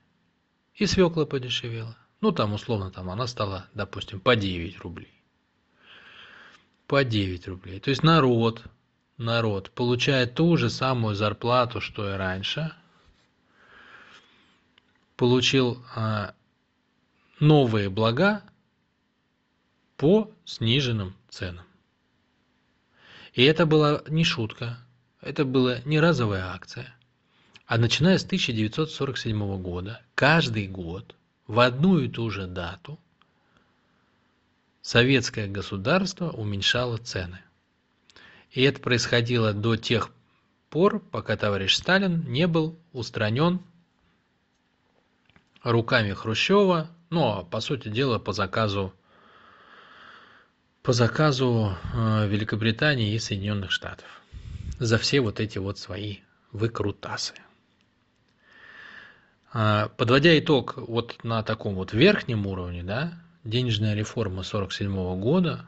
и 0.74 0.86
свекла 0.86 1.26
подешевела. 1.26 1.96
Ну, 2.20 2.32
там, 2.32 2.52
условно, 2.52 2.90
там 2.90 3.08
она 3.08 3.26
стала, 3.26 3.68
допустим, 3.74 4.20
по 4.20 4.36
9 4.36 4.78
рублей 4.80 5.16
по 6.86 7.04
9 7.04 7.48
рублей. 7.48 7.80
То 7.80 7.90
есть 7.90 8.02
народ, 8.02 8.64
народ 9.18 9.70
получает 9.70 10.34
ту 10.34 10.56
же 10.56 10.70
самую 10.70 11.14
зарплату, 11.14 11.80
что 11.80 12.08
и 12.12 12.16
раньше, 12.16 12.72
получил 15.16 15.82
а, 15.94 16.34
новые 17.40 17.88
блага 17.88 18.42
по 19.96 20.30
сниженным 20.44 21.16
ценам. 21.28 21.65
И 23.36 23.44
это 23.44 23.66
была 23.66 24.02
не 24.08 24.24
шутка, 24.24 24.78
это 25.20 25.44
была 25.44 25.80
не 25.84 26.00
разовая 26.00 26.46
акция. 26.46 26.96
А 27.66 27.76
начиная 27.76 28.16
с 28.16 28.24
1947 28.24 29.60
года, 29.60 30.00
каждый 30.14 30.66
год 30.66 31.14
в 31.46 31.60
одну 31.60 31.98
и 31.98 32.08
ту 32.08 32.30
же 32.30 32.46
дату 32.46 32.98
советское 34.80 35.48
государство 35.48 36.30
уменьшало 36.30 36.96
цены. 36.96 37.40
И 38.52 38.62
это 38.62 38.80
происходило 38.80 39.52
до 39.52 39.76
тех 39.76 40.10
пор, 40.70 41.00
пока 41.00 41.36
товарищ 41.36 41.74
Сталин 41.74 42.24
не 42.26 42.46
был 42.46 42.78
устранен 42.94 43.60
руками 45.62 46.14
Хрущева, 46.14 46.88
ну, 47.10 47.26
а 47.26 47.44
по 47.44 47.60
сути 47.60 47.88
дела 47.88 48.18
по 48.18 48.32
заказу 48.32 48.94
по 50.86 50.92
заказу 50.92 51.76
э, 51.94 52.28
Великобритании 52.28 53.12
и 53.12 53.18
Соединенных 53.18 53.72
Штатов 53.72 54.06
за 54.78 54.98
все 54.98 55.20
вот 55.20 55.40
эти 55.40 55.58
вот 55.58 55.80
свои 55.80 56.18
выкрутасы. 56.52 57.34
А, 59.52 59.88
подводя 59.96 60.38
итог 60.38 60.74
вот 60.76 61.24
на 61.24 61.42
таком 61.42 61.74
вот 61.74 61.92
верхнем 61.92 62.46
уровне, 62.46 62.84
да, 62.84 63.14
денежная 63.42 63.96
реформа 63.96 64.42
1947 64.42 65.20
года, 65.20 65.66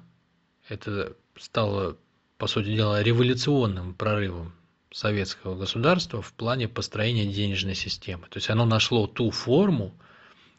это 0.69 1.15
стало, 1.37 1.97
по 2.37 2.47
сути 2.47 2.77
дела, 2.77 3.03
революционным 3.03 3.95
прорывом 3.95 4.53
советского 4.93 5.57
государства 5.57 6.23
в 6.23 6.33
плане 6.33 6.69
построения 6.69 7.27
денежной 7.27 7.75
системы. 7.75 8.29
То 8.31 8.37
есть 8.37 8.51
оно 8.51 8.67
нашло 8.67 9.09
ту 9.09 9.33
форму, 9.33 9.99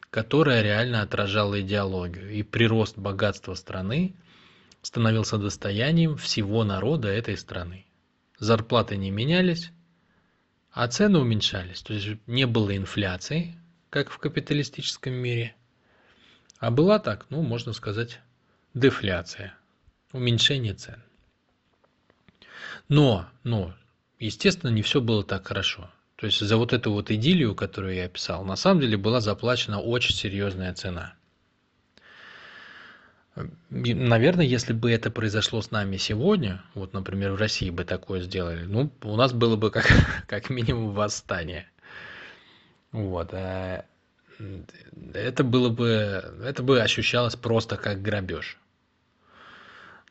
которая 0.10 0.62
реально 0.62 1.02
отражала 1.02 1.62
идеологию. 1.62 2.30
И 2.34 2.44
прирост 2.44 2.98
богатства 2.98 3.54
страны 3.54 4.16
становился 4.82 5.38
достоянием 5.38 6.18
всего 6.18 6.64
народа 6.64 7.10
этой 7.10 7.38
страны. 7.38 7.86
Зарплаты 8.38 8.98
не 8.98 9.12
менялись, 9.12 9.72
а 10.72 10.88
цены 10.88 11.20
уменьшались. 11.20 11.82
То 11.82 11.94
есть 11.94 12.08
не 12.28 12.46
было 12.46 12.76
инфляции, 12.76 13.56
как 13.90 14.10
в 14.10 14.18
капиталистическом 14.18 15.14
мире– 15.14 15.56
а 16.60 16.72
была 16.72 17.00
так, 17.00 17.26
ну, 17.30 17.42
можно 17.42 17.72
сказать, 17.72 18.20
дефляция, 18.74 19.54
уменьшение 20.12 20.74
цен. 20.74 21.02
Но, 22.90 23.30
но, 23.44 23.74
естественно, 24.20 24.70
не 24.70 24.82
все 24.82 25.00
было 25.00 25.24
так 25.24 25.48
хорошо. 25.48 25.90
То 26.18 26.26
есть 26.26 26.40
за 26.42 26.58
вот 26.58 26.74
эту 26.74 26.92
вот 26.92 27.12
идиллию, 27.12 27.56
которую 27.56 27.96
я 27.96 28.06
описал, 28.06 28.44
на 28.44 28.58
самом 28.58 28.82
деле 28.82 28.98
была 28.98 29.22
заплачена 29.22 29.80
очень 29.80 30.14
серьезная 30.14 30.74
цена. 30.74 31.14
Наверное, 33.70 34.46
если 34.46 34.74
бы 34.74 34.92
это 34.92 35.12
произошло 35.12 35.62
с 35.62 35.72
нами 35.72 35.98
сегодня, 35.98 36.64
вот, 36.74 36.94
например, 36.94 37.32
в 37.32 37.38
России 37.38 37.70
бы 37.70 37.86
такое 37.86 38.22
сделали, 38.22 38.64
ну, 38.64 38.92
у 39.04 39.16
нас 39.16 39.34
было 39.34 39.56
бы 39.56 39.72
как, 39.72 39.88
как 40.28 40.50
минимум 40.50 40.92
восстание. 40.94 41.68
Вот. 42.92 43.34
А 43.34 43.86
это 45.14 45.44
было 45.44 45.70
бы, 45.70 46.24
это 46.44 46.64
бы 46.64 46.82
ощущалось 46.82 47.36
просто 47.36 47.78
как 47.78 48.02
грабеж. 48.02 48.58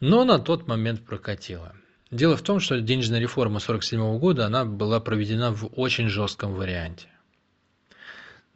Но 0.00 0.24
на 0.24 0.38
тот 0.38 0.66
момент 0.66 1.04
прокатило. 1.04 1.74
Дело 2.10 2.36
в 2.36 2.42
том, 2.42 2.60
что 2.60 2.80
денежная 2.80 3.20
реформа 3.20 3.58
1947 3.58 4.18
года, 4.18 4.46
она 4.46 4.64
была 4.64 5.00
проведена 5.00 5.52
в 5.52 5.66
очень 5.76 6.08
жестком 6.08 6.54
варианте. 6.54 7.08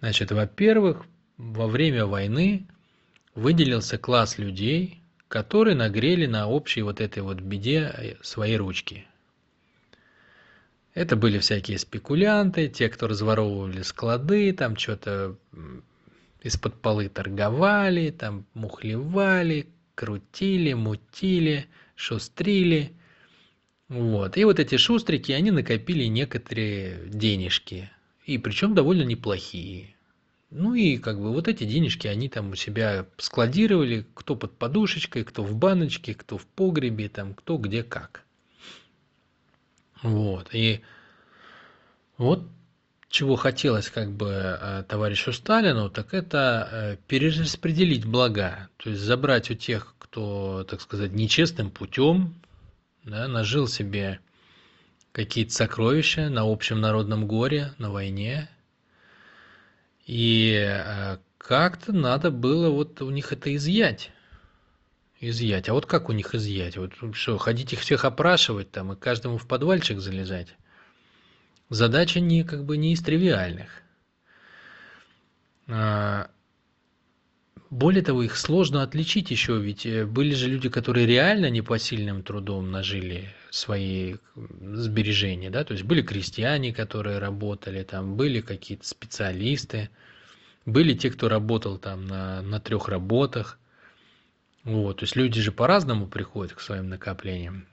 Значит, 0.00 0.32
во-первых, 0.32 1.04
во 1.36 1.66
время 1.66 2.06
войны 2.06 2.66
выделился 3.34 3.98
класс 3.98 4.38
людей, 4.38 5.00
которые 5.28 5.74
нагрели 5.74 6.26
на 6.26 6.48
общей 6.48 6.82
вот 6.82 7.00
этой 7.00 7.22
вот 7.22 7.40
беде 7.40 8.18
свои 8.22 8.56
ручки. 8.56 9.06
Это 10.94 11.16
были 11.16 11.38
всякие 11.38 11.78
спекулянты, 11.78 12.68
те, 12.68 12.90
кто 12.90 13.08
разворовывали 13.08 13.80
склады, 13.80 14.52
там 14.52 14.76
что-то 14.76 15.36
из-под 16.42 16.80
полы 16.82 17.08
торговали, 17.08 18.10
там 18.10 18.44
мухлевали, 18.52 19.68
крутили, 19.94 20.74
мутили, 20.74 21.66
шустрили. 21.94 22.92
Вот. 23.88 24.36
И 24.36 24.44
вот 24.44 24.58
эти 24.58 24.76
шустрики, 24.76 25.32
они 25.32 25.50
накопили 25.50 26.04
некоторые 26.04 27.06
денежки. 27.06 27.90
И 28.26 28.36
причем 28.36 28.74
довольно 28.74 29.02
неплохие. 29.02 29.94
Ну 30.54 30.74
и 30.74 30.98
как 30.98 31.18
бы 31.18 31.32
вот 31.32 31.48
эти 31.48 31.64
денежки 31.64 32.06
они 32.06 32.28
там 32.28 32.50
у 32.50 32.54
себя 32.56 33.06
складировали, 33.16 34.06
кто 34.14 34.36
под 34.36 34.52
подушечкой, 34.58 35.24
кто 35.24 35.42
в 35.42 35.56
баночке, 35.56 36.14
кто 36.14 36.36
в 36.36 36.46
погребе, 36.46 37.08
там 37.08 37.32
кто 37.32 37.56
где 37.56 37.82
как. 37.82 38.22
Вот. 40.02 40.50
И 40.52 40.82
вот 42.18 42.46
чего 43.08 43.36
хотелось 43.36 43.88
как 43.88 44.12
бы 44.12 44.26
э, 44.28 44.84
товарищу 44.86 45.32
Сталину, 45.32 45.88
так 45.88 46.12
это 46.12 46.68
э, 46.70 46.96
перераспределить 47.08 48.04
блага, 48.04 48.68
то 48.76 48.90
есть 48.90 49.02
забрать 49.02 49.50
у 49.50 49.54
тех, 49.54 49.94
кто, 49.98 50.64
так 50.64 50.82
сказать, 50.82 51.12
нечестным 51.12 51.70
путем 51.70 52.34
да, 53.04 53.26
нажил 53.26 53.68
себе 53.68 54.20
какие-то 55.12 55.52
сокровища 55.52 56.28
на 56.28 56.42
общем 56.42 56.80
народном 56.80 57.26
горе, 57.26 57.72
на 57.78 57.90
войне, 57.90 58.50
и 60.12 60.52
э, 60.58 61.16
как-то 61.38 61.90
надо 61.90 62.30
было 62.30 62.68
вот 62.68 63.00
у 63.00 63.10
них 63.10 63.32
это 63.32 63.56
изъять. 63.56 64.10
Изъять. 65.20 65.70
А 65.70 65.72
вот 65.72 65.86
как 65.86 66.10
у 66.10 66.12
них 66.12 66.34
изъять? 66.34 66.76
Вот 66.76 66.92
что, 67.14 67.38
ходить 67.38 67.72
их 67.72 67.80
всех 67.80 68.04
опрашивать 68.04 68.70
там 68.70 68.92
и 68.92 68.96
каждому 68.96 69.38
в 69.38 69.48
подвальчик 69.48 70.00
залезать? 70.00 70.54
Задача 71.70 72.20
не 72.20 72.44
как 72.44 72.66
бы 72.66 72.76
не 72.76 72.92
из 72.92 73.00
тривиальных. 73.00 73.70
Более 77.70 78.02
того, 78.02 78.22
их 78.22 78.36
сложно 78.36 78.82
отличить 78.82 79.30
еще, 79.30 79.58
ведь 79.58 79.86
э, 79.86 80.04
были 80.04 80.34
же 80.34 80.48
люди, 80.48 80.68
которые 80.68 81.06
реально 81.06 81.48
непосильным 81.48 82.22
трудом 82.22 82.70
нажили 82.70 83.30
свои 83.50 84.16
сбережения, 84.36 85.48
да, 85.48 85.64
то 85.64 85.72
есть 85.72 85.84
были 85.84 86.02
крестьяне, 86.02 86.74
которые 86.74 87.18
работали, 87.18 87.82
там 87.82 88.16
были 88.16 88.42
какие-то 88.42 88.86
специалисты, 88.86 89.88
были 90.66 90.92
те, 90.92 91.10
кто 91.10 91.30
работал 91.30 91.78
там 91.78 92.06
на, 92.06 92.42
на 92.42 92.60
трех 92.60 92.88
работах, 92.88 93.58
вот, 94.64 94.98
то 94.98 95.04
есть 95.04 95.16
люди 95.16 95.40
же 95.40 95.50
по-разному 95.50 96.06
приходят 96.06 96.52
к 96.52 96.60
своим 96.60 96.90
накоплениям. 96.90 97.66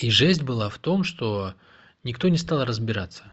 И 0.00 0.10
жесть 0.10 0.42
была 0.42 0.68
в 0.68 0.78
том, 0.78 1.02
что 1.02 1.54
никто 2.04 2.28
не 2.28 2.36
стал 2.36 2.64
разбираться. 2.64 3.32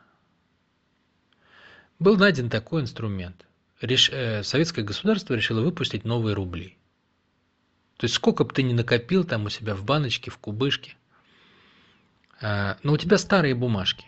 Был 1.99 2.15
найден 2.15 2.49
такой 2.49 2.81
инструмент. 2.81 3.45
Реш... 3.81 4.09
Э, 4.11 4.43
советское 4.43 4.83
государство 4.83 5.33
решило 5.33 5.61
выпустить 5.61 6.05
новые 6.05 6.33
рубли. 6.33 6.77
То 7.97 8.05
есть 8.05 8.15
сколько 8.15 8.43
бы 8.43 8.53
ты 8.53 8.63
ни 8.63 8.73
накопил 8.73 9.23
там 9.23 9.45
у 9.45 9.49
себя 9.49 9.75
в 9.75 9.83
баночке, 9.83 10.31
в 10.31 10.37
кубышке, 10.37 10.95
э, 12.41 12.75
но 12.83 12.93
у 12.93 12.97
тебя 12.97 13.17
старые 13.17 13.55
бумажки. 13.55 14.05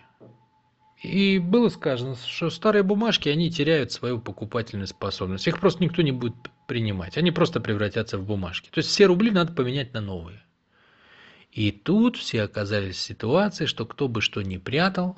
И 1.02 1.40
было 1.40 1.70
сказано, 1.70 2.16
что 2.16 2.50
старые 2.52 2.84
бумажки, 2.84 3.28
они 3.28 3.50
теряют 3.50 3.92
свою 3.92 4.20
покупательную 4.20 4.88
способность. 4.88 5.48
Их 5.48 5.60
просто 5.60 5.84
никто 5.84 6.04
не 6.04 6.12
будет 6.12 6.36
принимать. 6.68 7.18
Они 7.18 7.32
просто 7.32 7.60
превратятся 7.60 8.20
в 8.20 8.24
бумажки. 8.24 8.70
То 8.70 8.80
есть 8.80 8.90
все 8.90 9.08
рубли 9.08 9.32
надо 9.32 9.52
поменять 9.52 9.94
на 9.94 10.02
новые. 10.02 10.44
И 11.52 11.72
тут 11.72 12.18
все 12.18 12.44
оказались 12.44 12.98
в 12.98 13.02
ситуации, 13.02 13.66
что 13.66 13.86
кто 13.86 14.08
бы 14.08 14.22
что 14.22 14.42
ни 14.42 14.58
прятал, 14.58 15.18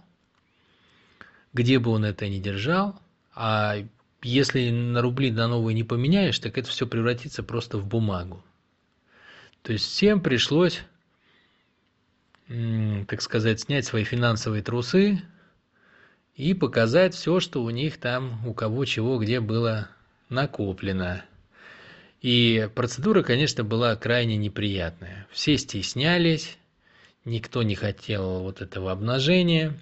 где 1.51 1.79
бы 1.79 1.91
он 1.91 2.05
это 2.05 2.27
ни 2.29 2.39
держал, 2.39 2.99
а 3.35 3.75
если 4.23 4.69
на 4.69 5.01
рубли 5.01 5.31
на 5.31 5.47
новые 5.47 5.75
не 5.75 5.83
поменяешь, 5.83 6.39
так 6.39 6.57
это 6.57 6.69
все 6.69 6.87
превратится 6.87 7.43
просто 7.43 7.77
в 7.77 7.85
бумагу. 7.85 8.43
То 9.61 9.73
есть 9.73 9.85
всем 9.85 10.21
пришлось, 10.21 10.81
так 12.47 13.21
сказать, 13.21 13.61
снять 13.61 13.85
свои 13.85 14.03
финансовые 14.03 14.63
трусы 14.63 15.21
и 16.35 16.53
показать 16.53 17.13
все, 17.13 17.39
что 17.39 17.63
у 17.63 17.69
них 17.69 17.97
там, 17.97 18.45
у 18.47 18.53
кого 18.53 18.85
чего, 18.85 19.19
где 19.19 19.39
было 19.39 19.87
накоплено. 20.29 21.23
И 22.21 22.69
процедура, 22.73 23.21
конечно, 23.21 23.63
была 23.63 23.95
крайне 23.95 24.37
неприятная. 24.37 25.27
Все 25.31 25.57
стеснялись, 25.57 26.57
никто 27.25 27.63
не 27.63 27.75
хотел 27.75 28.39
вот 28.39 28.61
этого 28.61 28.91
обнажения. 28.91 29.77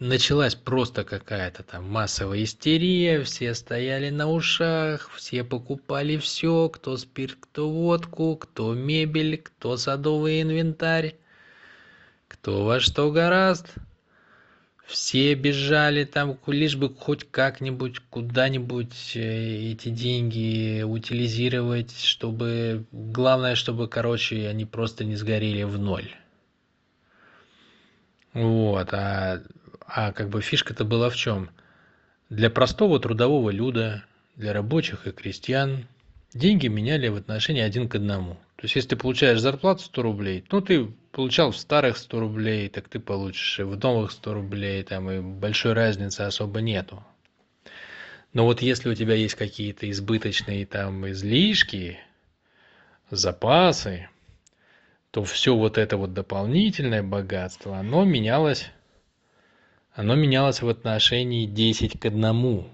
Началась 0.00 0.54
просто 0.54 1.04
какая-то 1.04 1.62
там 1.62 1.88
массовая 1.88 2.42
истерия, 2.42 3.22
все 3.22 3.54
стояли 3.54 4.10
на 4.10 4.28
ушах, 4.28 5.10
все 5.14 5.44
покупали 5.44 6.16
все, 6.16 6.68
кто 6.68 6.96
спирт, 6.96 7.36
кто 7.40 7.70
водку, 7.70 8.36
кто 8.36 8.74
мебель, 8.74 9.38
кто 9.38 9.76
садовый 9.76 10.42
инвентарь, 10.42 11.14
кто 12.28 12.64
во 12.64 12.80
что 12.80 13.10
гораст– 13.12 13.74
все 14.86 15.34
бежали 15.34 16.04
там, 16.04 16.38
лишь 16.46 16.76
бы 16.76 16.94
хоть 16.94 17.24
как-нибудь, 17.30 18.00
куда-нибудь 18.10 19.16
э, 19.16 19.72
эти 19.72 19.88
деньги 19.88 20.82
утилизировать, 20.82 21.98
чтобы... 21.98 22.84
Главное, 22.92 23.54
чтобы, 23.54 23.88
короче, 23.88 24.46
они 24.48 24.66
просто 24.66 25.04
не 25.04 25.16
сгорели 25.16 25.62
в 25.62 25.78
ноль. 25.78 26.14
Вот, 28.34 28.92
а, 28.92 29.42
а 29.96 30.12
как 30.12 30.28
бы 30.28 30.42
фишка-то 30.42 30.84
была 30.84 31.08
в 31.08 31.14
чем? 31.14 31.50
Для 32.28 32.50
простого 32.50 32.98
трудового 32.98 33.50
люда, 33.50 34.04
для 34.34 34.52
рабочих 34.52 35.06
и 35.06 35.12
крестьян 35.12 35.86
деньги 36.32 36.66
меняли 36.66 37.06
в 37.06 37.14
отношении 37.14 37.62
один 37.62 37.88
к 37.88 37.94
одному. 37.94 38.34
То 38.56 38.64
есть, 38.64 38.74
если 38.74 38.88
ты 38.90 38.96
получаешь 38.96 39.38
зарплату 39.38 39.84
100 39.84 40.02
рублей, 40.02 40.44
ну, 40.50 40.60
ты 40.60 40.86
получал 41.12 41.52
в 41.52 41.56
старых 41.56 41.96
100 41.96 42.18
рублей, 42.18 42.68
так 42.70 42.88
ты 42.88 42.98
получишь 42.98 43.60
и 43.60 43.62
в 43.62 43.78
новых 43.78 44.10
100 44.10 44.34
рублей, 44.34 44.82
там 44.82 45.08
и 45.12 45.20
большой 45.20 45.74
разницы 45.74 46.22
особо 46.22 46.60
нету. 46.60 47.04
Но 48.32 48.46
вот 48.46 48.62
если 48.62 48.88
у 48.88 48.94
тебя 48.96 49.14
есть 49.14 49.36
какие-то 49.36 49.88
избыточные 49.88 50.66
там 50.66 51.08
излишки, 51.08 52.00
запасы, 53.10 54.08
то 55.12 55.22
все 55.22 55.54
вот 55.54 55.78
это 55.78 55.96
вот 55.96 56.14
дополнительное 56.14 57.04
богатство, 57.04 57.78
оно 57.78 58.02
менялось, 58.02 58.72
оно 59.94 60.16
менялось 60.16 60.60
в 60.60 60.68
отношении 60.68 61.46
10 61.46 62.00
к 62.00 62.06
1. 62.06 62.64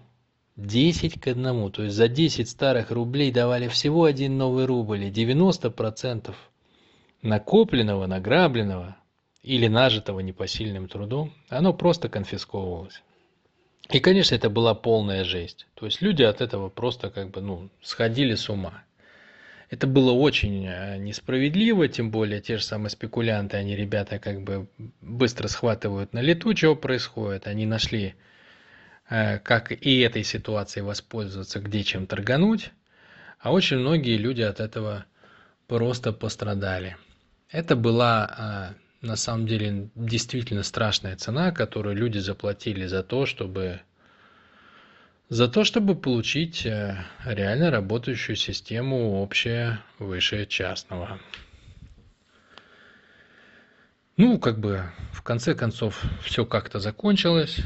10 0.56 1.20
к 1.20 1.26
1. 1.26 1.70
То 1.70 1.82
есть 1.82 1.94
за 1.94 2.08
10 2.08 2.48
старых 2.48 2.90
рублей 2.90 3.30
давали 3.30 3.68
всего 3.68 4.04
один 4.04 4.38
новый 4.38 4.64
рубль, 4.64 5.04
и 5.04 5.10
90% 5.10 6.34
накопленного, 7.22 8.06
награбленного 8.06 8.96
или 9.42 9.68
нажитого 9.68 10.20
непосильным 10.20 10.88
трудом, 10.88 11.32
оно 11.50 11.74
просто 11.74 12.08
конфисковывалось. 12.08 13.02
И, 13.90 14.00
конечно, 14.00 14.34
это 14.34 14.48
была 14.48 14.74
полная 14.74 15.24
жесть. 15.24 15.66
То 15.74 15.86
есть 15.86 16.00
люди 16.00 16.22
от 16.22 16.40
этого 16.40 16.70
просто 16.70 17.10
как 17.10 17.30
бы, 17.30 17.42
ну, 17.42 17.68
сходили 17.82 18.34
с 18.34 18.48
ума. 18.48 18.84
Это 19.70 19.86
было 19.86 20.10
очень 20.10 20.66
э, 20.66 20.98
несправедливо, 20.98 21.86
тем 21.86 22.10
более 22.10 22.40
те 22.40 22.58
же 22.58 22.64
самые 22.64 22.90
спекулянты, 22.90 23.56
они, 23.56 23.76
ребята, 23.76 24.18
как 24.18 24.42
бы 24.42 24.68
быстро 25.00 25.46
схватывают 25.46 26.12
на 26.12 26.20
лету, 26.20 26.56
что 26.56 26.74
происходит. 26.74 27.46
Они 27.46 27.66
нашли, 27.66 28.16
э, 29.08 29.38
как 29.38 29.70
и 29.70 30.00
этой 30.00 30.24
ситуацией 30.24 30.82
воспользоваться, 30.82 31.60
где 31.60 31.84
чем 31.84 32.08
торгануть. 32.08 32.72
А 33.38 33.52
очень 33.52 33.78
многие 33.78 34.16
люди 34.16 34.42
от 34.42 34.58
этого 34.58 35.06
просто 35.68 36.12
пострадали. 36.12 36.96
Это 37.48 37.76
была 37.76 38.26
а, 38.26 38.74
на 39.00 39.16
самом 39.16 39.46
деле 39.46 39.88
действительно 39.94 40.64
страшная 40.64 41.16
цена, 41.16 41.52
которую 41.52 41.96
люди 41.96 42.18
заплатили 42.18 42.86
за 42.86 43.02
то, 43.02 43.24
чтобы 43.24 43.80
за 45.30 45.46
то, 45.46 45.62
чтобы 45.62 45.94
получить 45.94 46.66
э, 46.66 47.04
реально 47.24 47.70
работающую 47.70 48.34
систему 48.34 49.22
общее 49.22 49.78
выше 50.00 50.44
частного. 50.44 51.20
Ну, 54.16 54.40
как 54.40 54.58
бы 54.58 54.90
в 55.12 55.22
конце 55.22 55.54
концов 55.54 56.02
все 56.24 56.44
как-то 56.44 56.80
закончилось, 56.80 57.60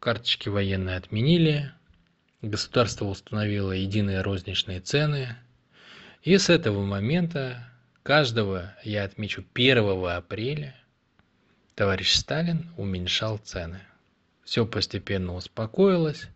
карточки 0.00 0.48
военные 0.48 0.96
отменили, 0.96 1.72
государство 2.42 3.04
установило 3.06 3.70
единые 3.70 4.20
розничные 4.20 4.80
цены, 4.80 5.36
и 6.24 6.36
с 6.36 6.50
этого 6.50 6.84
момента 6.84 7.64
каждого, 8.02 8.74
я 8.82 9.04
отмечу, 9.04 9.44
1 9.54 10.04
апреля 10.08 10.74
товарищ 11.76 12.12
Сталин 12.14 12.70
уменьшал 12.76 13.38
цены. 13.38 13.80
Все 14.42 14.66
постепенно 14.66 15.34
успокоилось, 15.34 16.28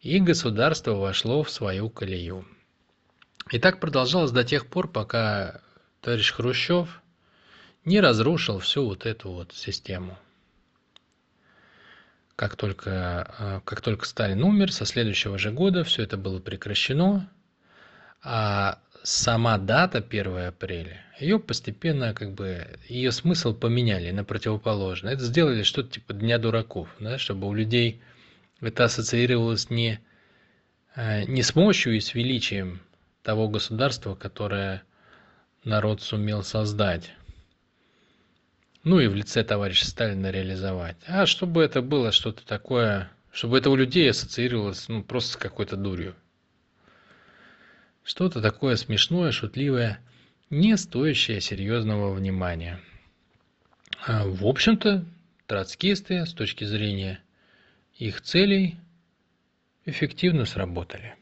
и 0.00 0.18
государство 0.18 0.94
вошло 0.94 1.42
в 1.42 1.50
свою 1.50 1.90
колею. 1.90 2.46
И 3.50 3.58
так 3.58 3.80
продолжалось 3.80 4.30
до 4.30 4.44
тех 4.44 4.66
пор, 4.66 4.88
пока 4.88 5.60
товарищ 6.00 6.32
Хрущев 6.32 7.02
не 7.84 8.00
разрушил 8.00 8.58
всю 8.60 8.86
вот 8.86 9.06
эту 9.06 9.30
вот 9.30 9.52
систему. 9.52 10.18
Как 12.36 12.56
только, 12.56 13.34
э, 13.38 13.60
как 13.64 13.80
только 13.82 14.06
Сталин 14.06 14.42
умер, 14.42 14.72
со 14.72 14.86
следующего 14.86 15.36
же 15.36 15.50
года 15.50 15.84
все 15.84 16.02
это 16.02 16.16
было 16.16 16.38
прекращено, 16.38 17.28
а 18.22 18.78
сама 19.02 19.58
дата 19.58 20.00
1 20.00 20.48
апреля, 20.48 21.04
ее 21.18 21.38
постепенно 21.38 22.14
как 22.14 22.32
бы, 22.32 22.78
ее 22.88 23.12
смысл 23.12 23.52
поменяли 23.52 24.10
на 24.10 24.24
противоположный. 24.24 25.12
Это 25.12 25.24
сделали 25.24 25.62
что-то 25.62 25.90
типа 25.90 26.14
Дня 26.14 26.38
дураков, 26.38 26.88
да, 26.98 27.18
чтобы 27.18 27.46
у 27.46 27.52
людей 27.52 28.00
это 28.60 28.84
ассоциировалось 28.84 29.70
не, 29.70 30.00
э, 30.94 31.24
не 31.24 31.42
с 31.42 31.54
мощью 31.54 31.96
и 31.96 32.00
с 32.00 32.14
величием 32.14 32.80
того 33.22 33.48
государства, 33.48 34.14
которое 34.14 34.82
народ 35.64 36.02
сумел 36.02 36.42
создать, 36.42 37.12
ну 38.82 38.98
и 38.98 39.08
в 39.08 39.14
лице 39.14 39.44
товарища 39.44 39.86
Сталина 39.86 40.30
реализовать. 40.30 40.96
А 41.06 41.26
чтобы 41.26 41.62
это 41.62 41.82
было 41.82 42.12
что-то 42.12 42.46
такое, 42.46 43.10
чтобы 43.30 43.58
это 43.58 43.70
у 43.70 43.76
людей 43.76 44.10
ассоциировалось 44.10 44.88
ну, 44.88 45.02
просто 45.02 45.34
с 45.34 45.36
какой-то 45.36 45.76
дурью. 45.76 46.14
Что-то 48.02 48.40
такое 48.40 48.76
смешное, 48.76 49.32
шутливое, 49.32 50.00
не 50.48 50.76
стоящее 50.76 51.40
серьезного 51.40 52.12
внимания. 52.12 52.80
А, 54.06 54.24
в 54.24 54.46
общем-то, 54.46 55.04
троцкисты 55.46 56.24
с 56.24 56.32
точки 56.32 56.64
зрения 56.64 57.20
их 58.00 58.22
целей 58.22 58.78
эффективно 59.84 60.46
сработали. 60.46 61.16